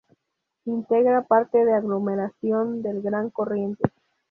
Integra 0.65 1.21
parte 1.27 1.59
de 1.59 1.65
la 1.65 1.77
aglomeración 1.77 2.81
del 2.81 3.03
Gran 3.03 3.29
Corrientes. 3.29 3.91